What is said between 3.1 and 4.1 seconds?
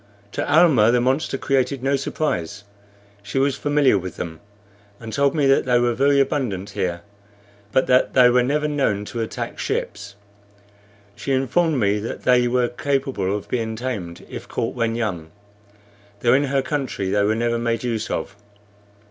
she was familiar